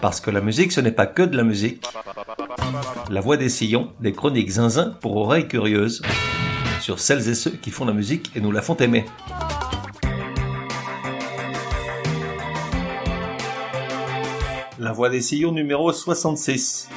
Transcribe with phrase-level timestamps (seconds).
[0.00, 1.84] Parce que la musique, ce n'est pas que de la musique.
[3.10, 6.00] La voix des sillons, des chroniques zinzin pour oreilles curieuses,
[6.80, 9.04] sur celles et ceux qui font la musique et nous la font aimer.
[14.78, 16.88] La voix des sillons numéro 66.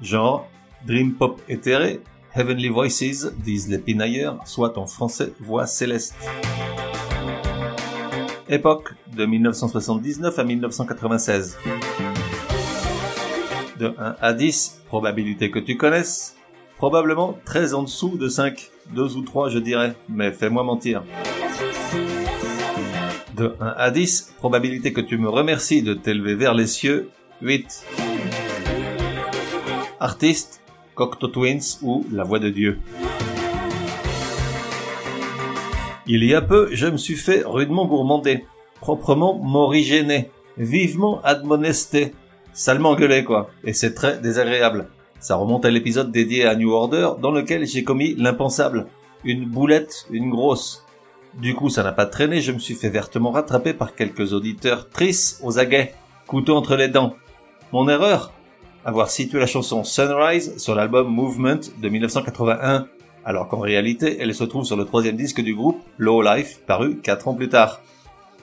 [0.00, 0.48] Genre,
[0.86, 2.00] Dream Pop éthéré,
[2.36, 6.14] Heavenly Voices, disent les pinailleurs, soit en français, voix céleste.
[8.48, 11.58] Époque, de 1979 à 1996.
[13.78, 16.36] De 1 à 10, probabilité que tu connaisses.
[16.76, 21.02] Probablement très en dessous de 5, 2 ou 3 je dirais, mais fais-moi mentir.
[23.34, 27.86] De 1 à 10, probabilité que tu me remercies de t'élever vers les cieux, 8.
[30.00, 30.60] Artiste,
[30.94, 32.78] Cocteau Twins ou La Voix de Dieu.
[36.06, 38.44] Il y a peu, je me suis fait rudement gourmander,
[38.80, 42.14] proprement morigéné, vivement admonesté,
[42.52, 44.88] salement gueulé quoi, et c'est très désagréable.
[45.18, 48.86] Ça remonte à l'épisode dédié à New Order dans lequel j'ai commis l'impensable.
[49.24, 50.84] Une boulette, une grosse.
[51.40, 54.90] Du coup, ça n'a pas traîné, je me suis fait vertement rattraper par quelques auditeurs
[54.90, 55.94] tristes aux aguets,
[56.26, 57.14] couteau entre les dents.
[57.72, 58.32] Mon erreur?
[58.84, 62.86] Avoir situé la chanson Sunrise sur l'album Movement de 1981,
[63.24, 66.98] alors qu'en réalité, elle se trouve sur le troisième disque du groupe, Low Life, paru
[66.98, 67.80] quatre ans plus tard.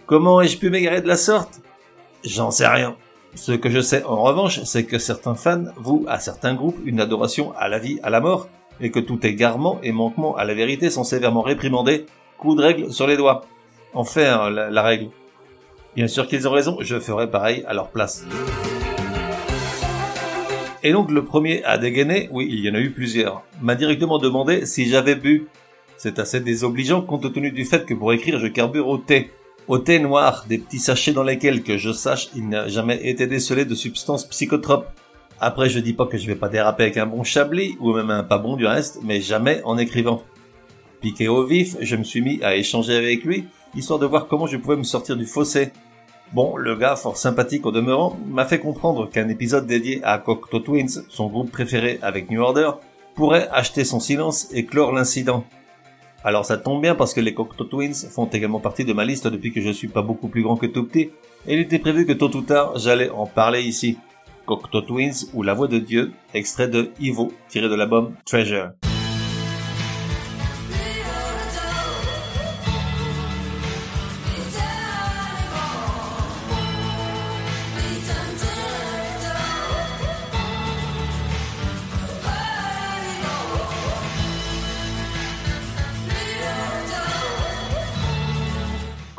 [0.06, 1.62] Comment ai-je pu m'égarer de la sorte?
[2.24, 2.96] J'en sais rien.
[3.36, 7.00] Ce que je sais en revanche, c'est que certains fans vouent à certains groupes une
[7.00, 8.50] adoration à la vie, à la mort,
[8.82, 12.06] et que tout égarement et manquement à la vérité sont sévèrement réprimandés,
[12.38, 13.46] coup de règle sur les doigts.
[13.94, 15.10] Enfin, la, la règle.
[15.96, 18.26] Bien sûr qu'ils ont raison, je ferai pareil à leur place.
[20.84, 24.18] Et donc le premier à dégainer, oui, il y en a eu plusieurs, m'a directement
[24.18, 25.48] demandé si j'avais bu.
[25.98, 29.32] C'est assez désobligeant compte tenu du fait que pour écrire je carbure au thé.
[29.68, 33.28] Au thé noir, des petits sachets dans lesquels, que je sache, il n'a jamais été
[33.28, 34.88] décelé de substances psychotropes.
[35.40, 38.10] Après, je dis pas que je vais pas déraper avec un bon chablis, ou même
[38.10, 40.24] un pas bon du reste, mais jamais en écrivant.
[41.00, 43.46] Piqué au vif, je me suis mis à échanger avec lui,
[43.76, 45.72] histoire de voir comment je pouvais me sortir du fossé.
[46.34, 50.62] Bon, le gars, fort sympathique au demeurant, m'a fait comprendre qu'un épisode dédié à Cocteau
[50.62, 52.72] Twins, son groupe préféré avec New Order,
[53.16, 55.44] pourrait acheter son silence et clore l'incident.
[56.24, 59.28] Alors ça tombe bien parce que les Cocteau Twins font également partie de ma liste
[59.28, 61.10] depuis que je suis pas beaucoup plus grand que tout petit,
[61.48, 63.98] et il était prévu que tôt ou tard j'allais en parler ici.
[64.46, 68.72] Cocteau Twins ou La Voix de Dieu, extrait de Ivo, tiré de l'album Treasure.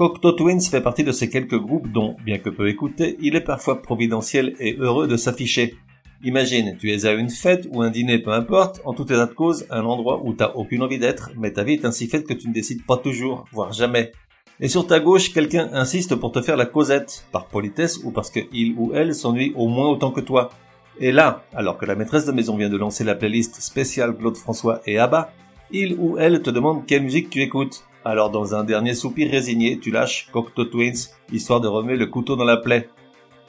[0.02, 3.40] Cocteau Twins fait partie de ces quelques groupes dont, bien que peu écoutés, il est
[3.40, 5.76] parfois providentiel et heureux de s'afficher.
[6.24, 9.32] Imagine, tu es à une fête ou un dîner, peu importe, en tout état de
[9.32, 12.34] cause, un endroit où t'as aucune envie d'être, mais ta vie est ainsi faite que
[12.34, 14.10] tu ne décides pas toujours, voire jamais.
[14.58, 18.30] Et sur ta gauche, quelqu'un insiste pour te faire la causette, par politesse ou parce
[18.30, 20.50] que il ou elle s'ennuie au moins autant que toi.
[20.98, 24.36] Et là, alors que la maîtresse de maison vient de lancer la playlist spéciale Claude
[24.36, 25.32] François et Abba,
[25.70, 27.84] il ou elle te demande quelle musique tu écoutes.
[28.04, 32.34] Alors dans un dernier soupir résigné, tu lâches Cocteau Twins, histoire de remettre le couteau
[32.34, 32.88] dans la plaie.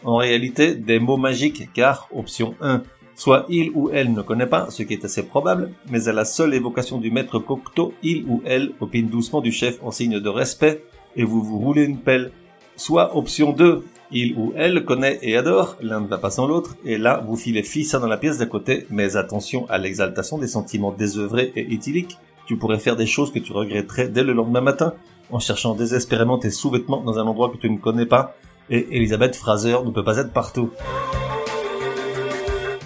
[0.03, 2.83] En réalité, des mots magiques, car, option 1,
[3.15, 6.23] soit il ou elle ne connaît pas, ce qui est assez probable, mais à la
[6.23, 10.29] seule évocation du maître Cocteau, il ou elle opine doucement du chef en signe de
[10.29, 10.83] respect,
[11.15, 12.31] et vous vous roulez une pelle.
[12.75, 16.75] Soit option 2, il ou elle connaît et adore, l'un ne va pas sans l'autre,
[16.85, 20.47] et là vous filez fissa dans la pièce d'à côté, mais attention à l'exaltation des
[20.47, 24.61] sentiments désœuvrés et éthyliques, tu pourrais faire des choses que tu regretterais dès le lendemain
[24.61, 24.93] matin,
[25.31, 28.35] en cherchant désespérément tes sous-vêtements dans un endroit que tu ne connais pas,
[28.69, 30.69] et Elisabeth Fraser ne peut pas être partout.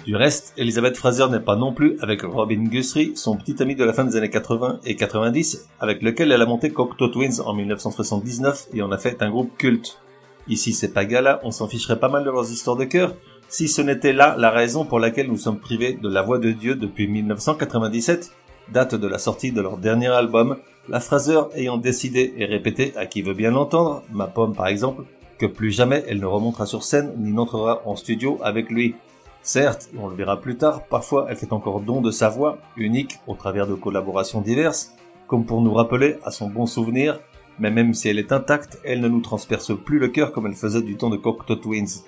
[0.04, 3.84] Du reste, Elisabeth Fraser n'est pas non plus avec Robin Guthrie, son petit ami de
[3.84, 7.52] la fin des années 80 et 90, avec lequel elle a monté Cocteau Twins en
[7.52, 10.00] 1979 et en a fait un groupe culte.
[10.48, 13.14] Ici, c'est pas gala, on s'en ficherait pas mal de leurs histoires de cœur,
[13.50, 16.52] si ce n'était là la raison pour laquelle nous sommes privés de la voix de
[16.52, 18.32] Dieu depuis 1997,
[18.72, 20.56] date de la sortie de leur dernier album,
[20.88, 25.04] la Fraser ayant décidé et répété à qui veut bien l'entendre, ma pomme par exemple,
[25.38, 28.94] que plus jamais elle ne remontera sur scène ni n'entrera en studio avec lui.
[29.42, 33.18] Certes, on le verra plus tard, parfois elle fait encore don de sa voix, unique
[33.26, 34.94] au travers de collaborations diverses,
[35.26, 37.20] comme pour nous rappeler à son bon souvenir,
[37.58, 40.54] mais même si elle est intacte, elle ne nous transperce plus le cœur comme elle
[40.54, 42.04] faisait du temps de Cocteau Twins.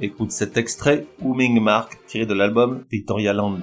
[0.00, 3.60] Écoute cet extrait, Ooming Mark, tiré de l'album Victoria Land.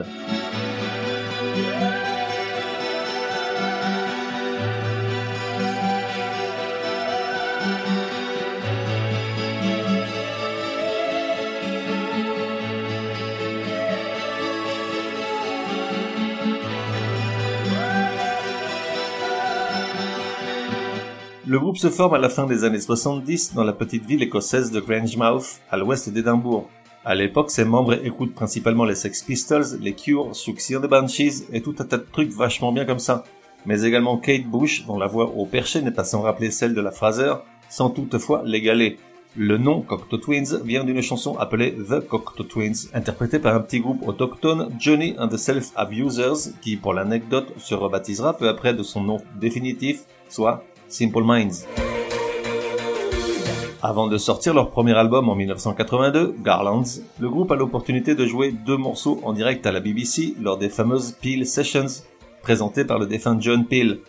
[21.62, 24.80] Groupe se forme à la fin des années 70 dans la petite ville écossaise de
[24.80, 26.68] Grangemouth, à l'ouest d'Édimbourg.
[27.06, 31.62] À l'époque, ses membres écoutent principalement les Sex Pistols, les Cure, Suxy the Banshees et
[31.62, 33.26] tout un tas de trucs vachement bien comme ça.
[33.68, 36.82] Mais également Kate Bush, dont la voix au perché n'est pas sans rappeler celle de
[36.82, 37.34] la Fraser,
[37.70, 38.98] sans toutefois l'égaler.
[39.38, 43.82] Le nom Cocteau Twins vient d'une chanson appelée The Cocteau Twins, interprétée par un petit
[43.82, 49.04] groupe autochtone, Johnny and the Self-Abusers, qui, pour l'anecdote, se rebaptisera peu après de son
[49.04, 51.66] nom définitif, soit Simple Minds.
[53.82, 56.84] Avant de sortir leur premier album en 1982, Garlands,
[57.20, 60.70] le groupe a l'opportunité de jouer deux morceaux en direct à la BBC lors des
[60.70, 62.04] fameuses Peel Sessions,
[62.44, 64.00] présentées par le défunt John Peel,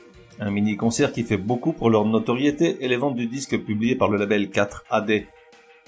[0.41, 4.11] un mini-concert qui fait beaucoup pour leur notoriété et les ventes du disque publié par
[4.11, 5.25] le label 4AD.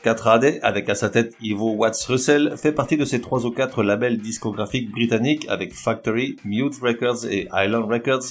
[0.05, 3.82] 4AD, avec à sa tête Ivo Watts Russell, fait partie de ces trois ou quatre
[3.82, 8.25] labels discographiques britanniques avec Factory, Mute Records et Island Records,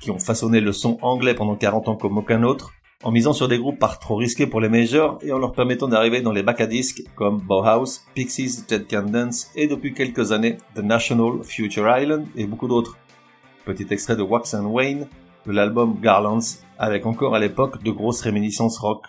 [0.00, 2.72] qui ont façonné le son anglais pendant 40 ans comme aucun autre,
[3.04, 5.88] en misant sur des groupes par trop risqués pour les majors et en leur permettant
[5.88, 10.32] d'arriver dans les bacs à disques comme Bauhaus, Pixies, Dead Can Dance et depuis quelques
[10.32, 12.96] années The National, Future Island et beaucoup d'autres.
[13.64, 15.06] Petit extrait de Wax and Wayne,
[15.46, 16.40] de l'album Garlands,
[16.78, 19.04] avec encore à l'époque de grosses réminiscences rock.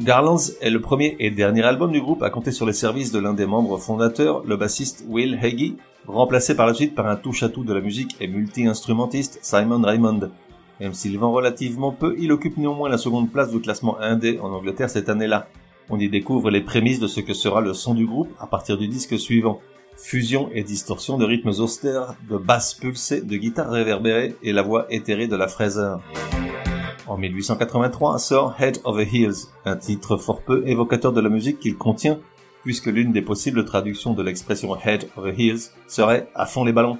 [0.00, 3.18] Garlands est le premier et dernier album du groupe à compter sur les services de
[3.18, 5.76] l'un des membres fondateurs, le bassiste Will Hagee,
[6.06, 10.30] remplacé par la suite par un touche-à-tout de la musique et multi-instrumentiste Simon Raymond.
[10.80, 14.50] Même s'il vend relativement peu, il occupe néanmoins la seconde place du classement indé en
[14.50, 15.48] Angleterre cette année-là.
[15.90, 18.78] On y découvre les prémices de ce que sera le son du groupe à partir
[18.78, 19.60] du disque suivant.
[19.98, 24.86] Fusion et distorsion de rythmes austères, de basses pulsées, de guitares réverbérées et la voix
[24.88, 25.96] éthérée de la Fraser.
[27.06, 31.76] En 1883 sort Head Over Heels, un titre fort peu évocateur de la musique qu'il
[31.76, 32.18] contient
[32.62, 36.98] puisque l'une des possibles traductions de l'expression head over heels serait à fond les ballons.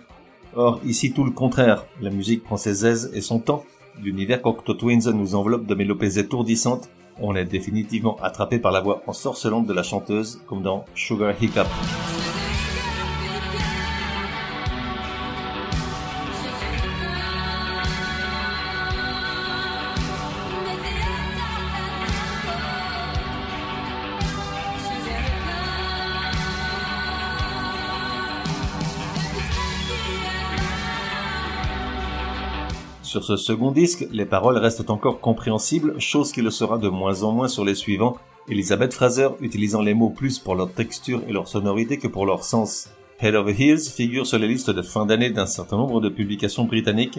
[0.54, 3.64] Or, ici tout le contraire, la musique prend ses aises et son temps.
[4.02, 6.88] L'univers Cocteau Twins nous enveloppe de mélopées étourdissantes.
[7.20, 11.66] On est définitivement attrapé par la voix ensorcelante de la chanteuse, comme dans Sugar Hiccup.
[33.10, 37.24] Sur ce second disque, les paroles restent encore compréhensibles, chose qui le sera de moins
[37.24, 38.16] en moins sur les suivants,
[38.48, 42.44] Elizabeth Fraser utilisant les mots plus pour leur texture et leur sonorité que pour leur
[42.44, 42.88] sens.
[43.18, 46.66] Head Over Heels figure sur les listes de fin d'année d'un certain nombre de publications
[46.66, 47.18] britanniques,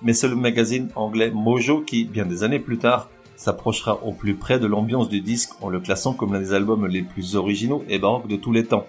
[0.00, 4.36] mais c'est le magazine anglais Mojo qui, bien des années plus tard, s'approchera au plus
[4.36, 7.82] près de l'ambiance du disque en le classant comme l'un des albums les plus originaux
[7.88, 8.86] et baroques de tous les temps.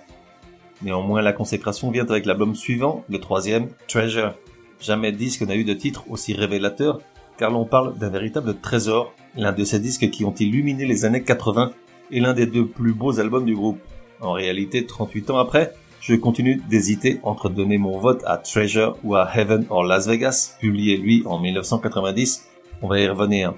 [0.83, 4.35] Néanmoins, la consécration vient avec l'album suivant, le troisième, Treasure.
[4.83, 6.99] Jamais disque n'a eu de titre aussi révélateur,
[7.37, 11.23] car l'on parle d'un véritable trésor, l'un de ces disques qui ont illuminé les années
[11.23, 11.71] 80
[12.11, 13.79] et l'un des deux plus beaux albums du groupe.
[14.19, 19.15] En réalité, 38 ans après, je continue d'hésiter entre donner mon vote à Treasure ou
[19.15, 22.45] à Heaven or Las Vegas, publié lui en 1990.
[22.81, 23.53] On va y revenir.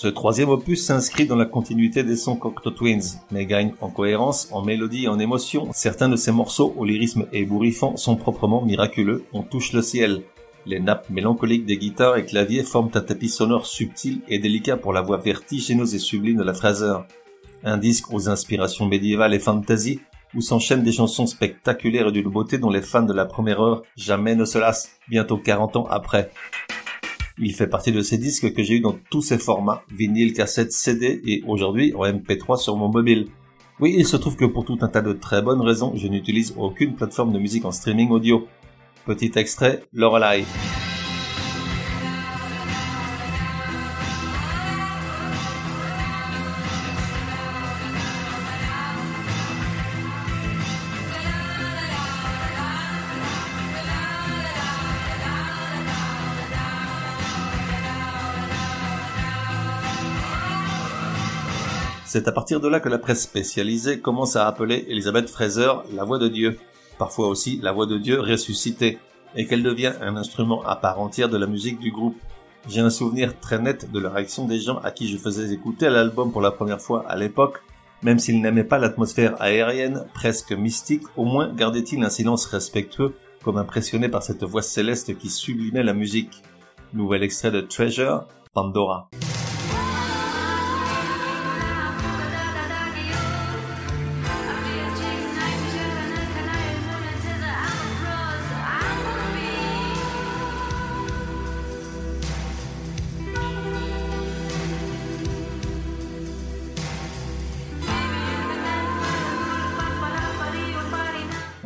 [0.00, 4.46] Ce troisième opus s'inscrit dans la continuité des sons Cocteau Twins, mais gagne en cohérence,
[4.52, 5.70] en mélodie et en émotion.
[5.72, 9.24] Certains de ces morceaux, au lyrisme ébouriffant, sont proprement miraculeux.
[9.32, 10.22] On touche le ciel.
[10.66, 14.92] Les nappes mélancoliques des guitares et claviers forment un tapis sonore subtil et délicat pour
[14.92, 16.98] la voix vertigineuse et sublime de la Fraser.
[17.64, 19.98] Un disque aux inspirations médiévales et fantasy,
[20.32, 23.82] où s'enchaînent des chansons spectaculaires et d'une beauté dont les fans de la première heure
[23.96, 26.30] jamais ne se lassent, bientôt 40 ans après.
[27.40, 30.72] Il fait partie de ces disques que j'ai eu dans tous ces formats, vinyle, cassette,
[30.72, 33.28] CD et aujourd'hui en MP3 sur mon mobile.
[33.80, 36.54] Oui, il se trouve que pour tout un tas de très bonnes raisons, je n'utilise
[36.56, 38.48] aucune plateforme de musique en streaming audio.
[39.06, 40.44] Petit extrait, Lorelai.
[62.08, 66.04] C'est à partir de là que la presse spécialisée commence à appeler Elizabeth Fraser la
[66.04, 66.58] voix de Dieu,
[66.98, 68.98] parfois aussi la voix de Dieu ressuscitée,
[69.36, 72.16] et qu'elle devient un instrument à part entière de la musique du groupe.
[72.66, 75.90] J'ai un souvenir très net de la réaction des gens à qui je faisais écouter
[75.90, 77.62] l'album pour la première fois à l'époque,
[78.02, 83.58] même s'ils n'aimaient pas l'atmosphère aérienne, presque mystique, au moins gardait-il un silence respectueux comme
[83.58, 86.42] impressionné par cette voix céleste qui sublimait la musique.
[86.94, 88.24] Nouvel extrait de Treasure,
[88.54, 89.10] Pandora.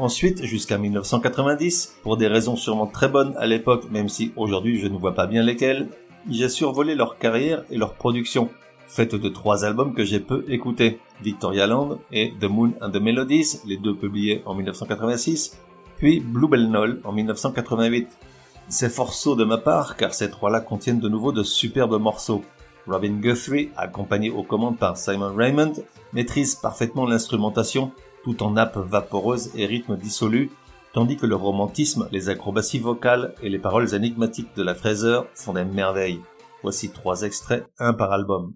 [0.02, 4.88] Ensuite, jusqu'à 1990, pour des raisons sûrement très bonnes à l'époque, même si aujourd'hui je
[4.88, 5.90] ne vois pas bien lesquelles,
[6.28, 8.50] j'ai survolé leur carrière et leur production,
[8.88, 13.00] faite de trois albums que j'ai peu écoutés, Victoria Land et The Moon and the
[13.00, 15.61] Melodies, les deux publiés en 1986,
[15.99, 18.09] puis Bluebell Knoll en 1988.
[18.68, 22.42] C'est fort de ma part car ces trois-là contiennent de nouveau de superbes morceaux.
[22.88, 25.75] Robin Guthrie, accompagné aux commandes par Simon Raymond,
[26.12, 27.92] maîtrise parfaitement l'instrumentation
[28.24, 30.50] tout en nappes vaporeuses et rythmes dissolus,
[30.92, 35.54] tandis que le romantisme, les acrobaties vocales et les paroles énigmatiques de la Fraser font
[35.54, 36.20] des merveilles.
[36.62, 38.54] Voici trois extraits, un par album.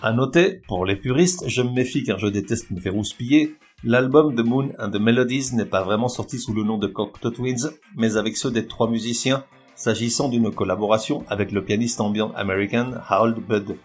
[0.00, 4.32] À noter, pour les puristes, je me méfie car je déteste me faire houspiller, l'album
[4.36, 7.72] The Moon and the Melodies n'est pas vraiment sorti sous le nom de Cocteau Twins,
[7.96, 9.42] mais avec ceux des trois musiciens,
[9.74, 13.76] s'agissant d'une collaboration avec le pianiste ambiant américain Harold Budd.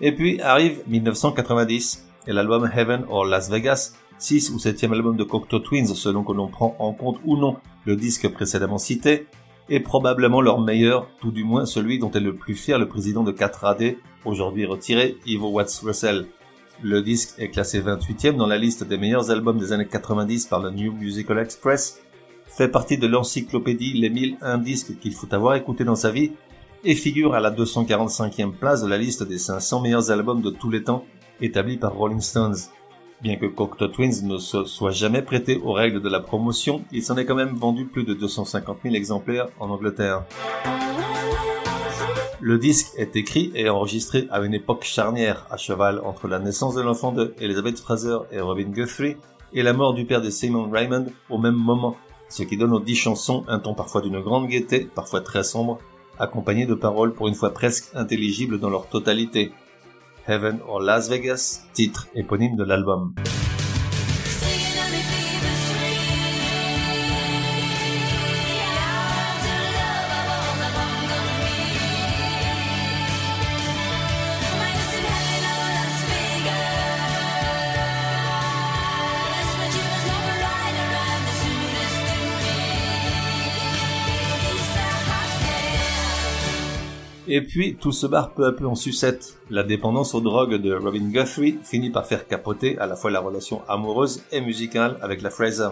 [0.00, 5.24] Et puis arrive 1990, et l'album Heaven or Las Vegas, 6 ou 7 album de
[5.24, 9.26] Cocteau Twins selon que l'on prend en compte ou non le disque précédemment cité,
[9.68, 13.22] est probablement leur meilleur, tout du moins celui dont est le plus fier le président
[13.22, 16.26] de 4AD, aujourd'hui retiré, Ivo Watts Russell.
[16.82, 20.60] Le disque est classé 28e dans la liste des meilleurs albums des années 90 par
[20.60, 22.02] le New Musical Express,
[22.46, 26.32] fait partie de l'encyclopédie Les 1001 disques qu'il faut avoir écouté dans sa vie,
[26.84, 30.70] et figure à la 245e place de la liste des 500 meilleurs albums de tous
[30.70, 31.06] les temps
[31.40, 32.56] établie par Rolling Stones.
[33.24, 37.16] Bien que Cocteau Twins ne soit jamais prêté aux règles de la promotion, il s'en
[37.16, 40.24] est quand même vendu plus de 250 000 exemplaires en Angleterre.
[42.42, 46.74] Le disque est écrit et enregistré à une époque charnière, à cheval entre la naissance
[46.74, 49.16] de l'enfant de Elizabeth Fraser et Robin Guthrie,
[49.54, 51.96] et la mort du père de Simon Raymond au même moment,
[52.28, 55.78] ce qui donne aux dix chansons un ton parfois d'une grande gaieté, parfois très sombre,
[56.18, 59.50] accompagné de paroles pour une fois presque intelligibles dans leur totalité.
[60.26, 63.14] Heaven or Las Vegas, titre éponyme de l'album.
[87.36, 89.40] Et puis, tout se barre peu à peu en sucette.
[89.50, 93.18] La dépendance aux drogues de Robin Guthrie finit par faire capoter à la fois la
[93.18, 95.70] relation amoureuse et musicale avec la Fraser.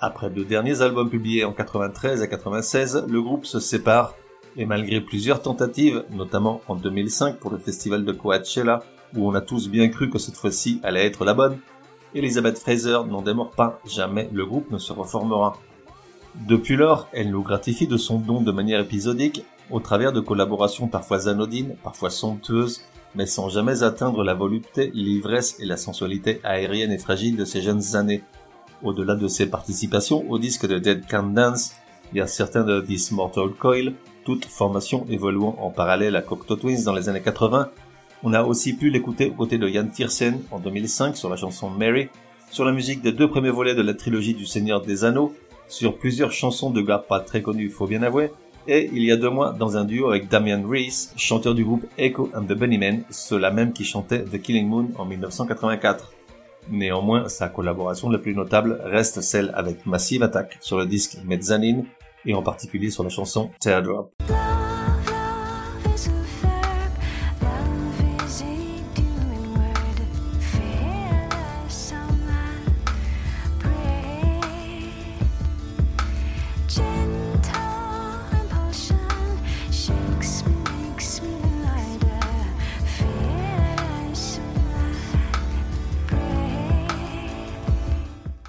[0.00, 4.14] Après deux derniers albums publiés en 93 et 96, le groupe se sépare,
[4.56, 8.84] et malgré plusieurs tentatives, notamment en 2005 pour le festival de Coachella,
[9.16, 11.58] où on a tous bien cru que cette fois-ci allait être la bonne,
[12.14, 15.58] Elizabeth Fraser n'en démord pas, jamais le groupe ne se reformera.
[16.46, 20.88] Depuis lors, elle nous gratifie de son don de manière épisodique au travers de collaborations
[20.88, 22.82] parfois anodines, parfois somptueuses,
[23.14, 27.62] mais sans jamais atteindre la volupté, l'ivresse et la sensualité aérienne et fragile de ces
[27.62, 28.22] jeunes années.
[28.82, 31.72] Au-delà de ses participations au disque de Dead Can Dance,
[32.14, 33.94] y a certains de This Mortal Coil,
[34.24, 37.70] toute formation évoluant en parallèle à Cocteau Twins dans les années 80.
[38.22, 41.70] On a aussi pu l'écouter aux côtés de Jan Tiersen en 2005 sur la chanson
[41.70, 42.08] Mary,
[42.50, 45.34] sur la musique des deux premiers volets de la trilogie du Seigneur des Anneaux,
[45.68, 48.30] sur plusieurs chansons de gars pas très connus, faut bien avouer,
[48.68, 51.86] et il y a deux mois dans un duo avec Damian Reese, chanteur du groupe
[51.98, 56.12] Echo and the Bunnymen, ceux-là même qui chantaient The Killing Moon en 1984.
[56.70, 61.84] Néanmoins, sa collaboration la plus notable reste celle avec Massive Attack sur le disque Mezzanine
[62.24, 64.12] et en particulier sur la chanson Teardrop.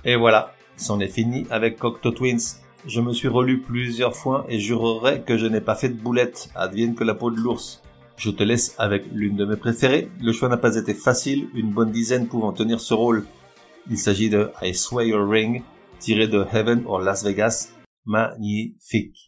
[0.08, 2.62] Et voilà, c'en est fini avec Cocteau Twins.
[2.86, 6.50] Je me suis relu plusieurs fois et jurerai que je n'ai pas fait de boulette,
[6.56, 7.84] advienne que la peau de l'ours.
[8.16, 10.08] Je te laisse avec l'une de mes préférées.
[10.22, 13.26] Le choix n'a pas été facile, une bonne dizaine pouvant tenir ce rôle.
[13.92, 15.62] Il s'agit de I Swear Your Ring,
[16.00, 17.74] tiré de Heaven or Las Vegas.
[18.06, 19.28] Magnifique.